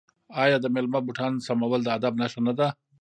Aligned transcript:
آیا 0.43 0.57
د 0.61 0.65
میلمه 0.75 0.99
بوټان 1.05 1.33
سمول 1.47 1.81
د 1.83 1.87
ادب 1.97 2.13
نښه 2.21 2.41
نه 2.47 2.53
ده؟ 2.59 2.67